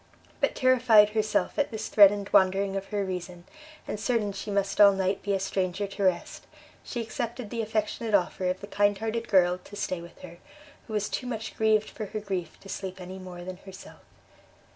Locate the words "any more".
12.99-13.43